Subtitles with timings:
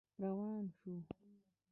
[0.21, 0.93] روان شو.